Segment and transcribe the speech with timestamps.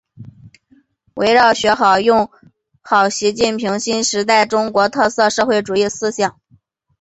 [1.13, 2.31] 围绕学好、用
[2.81, 6.41] 好习近平新时代中国特色社会主义思想